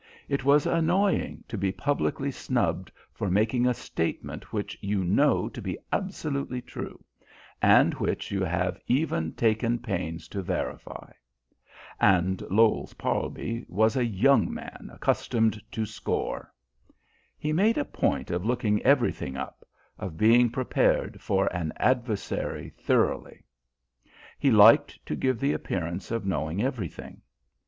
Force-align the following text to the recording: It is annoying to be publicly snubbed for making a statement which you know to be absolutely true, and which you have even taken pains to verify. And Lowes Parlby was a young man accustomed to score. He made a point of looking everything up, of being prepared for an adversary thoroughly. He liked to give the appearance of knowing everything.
It 0.27 0.43
is 0.47 0.65
annoying 0.65 1.43
to 1.47 1.59
be 1.59 1.71
publicly 1.71 2.31
snubbed 2.31 2.91
for 3.13 3.29
making 3.29 3.67
a 3.67 3.73
statement 3.75 4.51
which 4.51 4.75
you 4.81 5.03
know 5.03 5.47
to 5.49 5.61
be 5.61 5.77
absolutely 5.93 6.59
true, 6.59 7.03
and 7.61 7.93
which 7.93 8.31
you 8.31 8.43
have 8.43 8.79
even 8.87 9.33
taken 9.33 9.77
pains 9.77 10.27
to 10.29 10.41
verify. 10.41 11.11
And 11.99 12.41
Lowes 12.49 12.95
Parlby 12.95 13.63
was 13.69 13.95
a 13.95 14.03
young 14.03 14.51
man 14.51 14.89
accustomed 14.91 15.61
to 15.71 15.85
score. 15.85 16.51
He 17.37 17.53
made 17.53 17.77
a 17.77 17.85
point 17.85 18.31
of 18.31 18.43
looking 18.43 18.81
everything 18.81 19.37
up, 19.37 19.63
of 19.99 20.17
being 20.17 20.49
prepared 20.49 21.21
for 21.21 21.45
an 21.55 21.73
adversary 21.77 22.69
thoroughly. 22.75 23.43
He 24.39 24.49
liked 24.49 24.97
to 25.05 25.15
give 25.15 25.39
the 25.39 25.53
appearance 25.53 26.09
of 26.09 26.25
knowing 26.25 26.59
everything. 26.59 27.21